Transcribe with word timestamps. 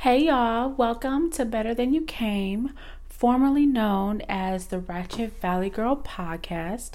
Hey 0.00 0.24
y'all, 0.24 0.70
welcome 0.70 1.30
to 1.32 1.44
Better 1.44 1.74
Than 1.74 1.92
You 1.92 2.00
Came, 2.00 2.72
formerly 3.10 3.66
known 3.66 4.22
as 4.30 4.68
the 4.68 4.78
Ratchet 4.78 5.38
Valley 5.42 5.68
Girl 5.68 5.94
podcast. 5.94 6.92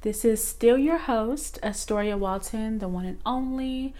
This 0.00 0.24
is 0.24 0.42
still 0.42 0.76
your 0.76 0.98
host, 0.98 1.60
Astoria 1.62 2.16
Walton, 2.16 2.80
the 2.80 2.88
one 2.88 3.04
and 3.04 3.18
only, 3.24 3.94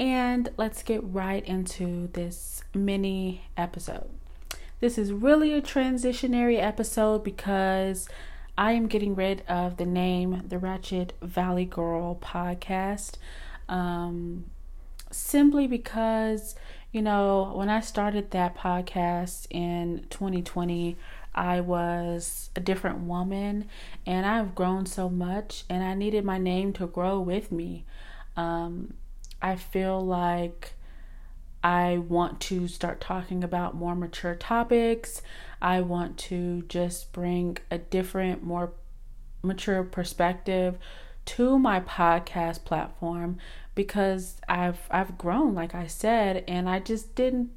and 0.00 0.48
let's 0.56 0.82
get 0.82 1.00
right 1.04 1.46
into 1.46 2.08
this 2.08 2.64
mini 2.74 3.44
episode. 3.56 4.10
This 4.80 4.98
is 4.98 5.12
really 5.12 5.52
a 5.52 5.62
transitionary 5.62 6.60
episode 6.60 7.22
because 7.22 8.08
I 8.58 8.72
am 8.72 8.88
getting 8.88 9.14
rid 9.14 9.42
of 9.46 9.76
the 9.76 9.86
name 9.86 10.42
the 10.48 10.58
Ratchet 10.58 11.12
Valley 11.22 11.66
Girl 11.66 12.16
podcast 12.16 13.12
um, 13.68 14.46
simply 15.12 15.66
because 15.66 16.54
you 16.92 17.00
know, 17.00 17.52
when 17.54 17.70
I 17.70 17.80
started 17.80 18.30
that 18.32 18.54
podcast 18.54 19.46
in 19.50 20.06
2020, 20.10 20.98
I 21.34 21.60
was 21.62 22.50
a 22.54 22.60
different 22.60 22.98
woman 23.00 23.68
and 24.04 24.26
I've 24.26 24.54
grown 24.54 24.84
so 24.84 25.08
much 25.08 25.64
and 25.70 25.82
I 25.82 25.94
needed 25.94 26.24
my 26.26 26.36
name 26.36 26.74
to 26.74 26.86
grow 26.86 27.18
with 27.18 27.50
me. 27.50 27.86
Um, 28.36 28.92
I 29.40 29.56
feel 29.56 30.04
like 30.04 30.74
I 31.64 31.96
want 31.96 32.40
to 32.42 32.68
start 32.68 33.00
talking 33.00 33.42
about 33.42 33.74
more 33.74 33.94
mature 33.94 34.34
topics. 34.34 35.22
I 35.62 35.80
want 35.80 36.18
to 36.18 36.62
just 36.68 37.12
bring 37.12 37.56
a 37.70 37.78
different, 37.78 38.42
more 38.42 38.72
mature 39.42 39.82
perspective 39.82 40.76
to 41.24 41.58
my 41.58 41.80
podcast 41.80 42.64
platform 42.64 43.38
because 43.74 44.36
I've 44.48 44.80
I've 44.90 45.16
grown 45.18 45.54
like 45.54 45.74
I 45.74 45.86
said 45.86 46.44
and 46.46 46.68
I 46.68 46.78
just 46.78 47.14
didn't 47.14 47.50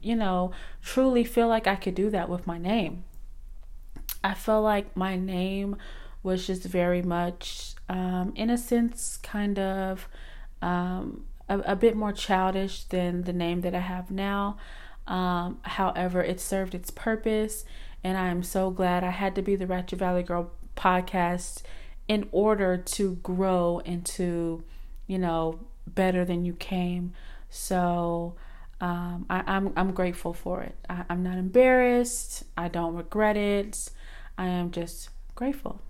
you 0.00 0.14
know 0.14 0.52
truly 0.82 1.24
feel 1.24 1.48
like 1.48 1.66
I 1.66 1.76
could 1.76 1.94
do 1.94 2.10
that 2.10 2.28
with 2.28 2.46
my 2.46 2.58
name. 2.58 3.04
I 4.22 4.34
felt 4.34 4.64
like 4.64 4.96
my 4.96 5.16
name 5.16 5.76
was 6.22 6.46
just 6.46 6.64
very 6.64 7.02
much 7.02 7.74
um, 7.88 8.32
in 8.34 8.50
a 8.50 8.58
sense 8.58 9.18
kind 9.22 9.58
of 9.58 10.08
um, 10.60 11.24
a, 11.48 11.60
a, 11.60 11.76
bit 11.76 11.96
more 11.96 12.12
childish 12.12 12.84
than 12.84 13.22
the 13.22 13.32
name 13.32 13.60
that 13.60 13.74
I 13.74 13.80
have 13.80 14.10
now. 14.10 14.56
Um, 15.06 15.60
however, 15.62 16.22
it 16.22 16.40
served 16.40 16.74
its 16.74 16.90
purpose, 16.90 17.64
and 18.02 18.18
I 18.18 18.28
am 18.28 18.42
so 18.42 18.70
glad 18.70 19.04
I 19.04 19.10
had 19.10 19.34
to 19.36 19.42
be 19.42 19.54
the 19.54 19.66
Ratchet 19.66 20.00
Valley 20.00 20.24
Girl 20.24 20.50
podcast 20.76 21.62
in 22.08 22.28
order 22.32 22.76
to 22.76 23.16
grow 23.16 23.80
into, 23.84 24.64
you 25.06 25.18
know, 25.18 25.60
better 25.86 26.24
than 26.24 26.44
you 26.44 26.52
came. 26.54 27.12
So 27.50 28.34
um, 28.80 29.26
I, 29.30 29.38
am 29.38 29.68
I'm, 29.68 29.72
I'm 29.76 29.92
grateful 29.92 30.32
for 30.32 30.62
it. 30.62 30.76
I, 30.88 31.04
I'm 31.08 31.22
not 31.22 31.38
embarrassed. 31.38 32.44
I 32.56 32.68
don't 32.68 32.94
regret 32.94 33.36
it. 33.36 33.90
I 34.36 34.46
am 34.46 34.70
just 34.70 35.10
grateful. 35.34 35.80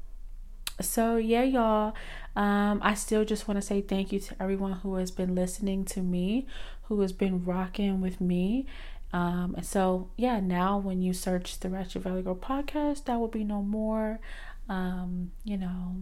So 0.81 1.17
yeah, 1.17 1.43
y'all. 1.43 1.95
Um, 2.37 2.81
I 2.83 2.93
still 2.95 3.25
just 3.25 3.49
want 3.49 3.57
to 3.57 3.67
say 3.67 3.81
thank 3.81 4.13
you 4.13 4.21
to 4.21 4.43
everyone 4.43 4.73
who 4.73 4.97
has 4.97 5.11
been 5.11 5.35
listening 5.35 5.87
to 5.87 6.03
me, 6.03 6.47
who 6.85 7.01
has 7.01 7.13
been 7.13 7.45
rocking 7.45 8.03
with 8.03 8.21
me. 8.21 8.67
Um, 9.13 9.55
and 9.57 9.65
so 9.65 10.11
yeah, 10.17 10.41
now 10.41 10.77
when 10.77 11.01
you 11.01 11.15
search 11.15 11.61
the 11.61 11.71
Ratchet 11.71 12.03
Valley 12.03 12.23
Girl 12.23 12.35
podcast, 12.35 13.07
that 13.07 13.19
will 13.19 13.29
be 13.29 13.43
no 13.43 13.63
more 13.63 14.21
um, 14.69 15.31
you 15.45 15.57
know, 15.57 15.97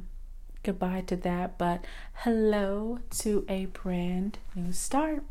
goodbye 0.65 1.03
to 1.03 1.17
that, 1.17 1.59
but 1.59 1.85
hello 2.15 2.99
to 3.19 3.45
a 3.49 3.67
brand 3.67 4.39
new 4.55 4.73
start. 4.73 5.23